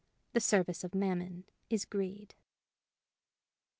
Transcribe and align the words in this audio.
The 0.33 0.39
service 0.39 0.83
of 0.83 0.95
Mammon 0.95 1.43
is 1.69 1.85
greed. 1.85 2.33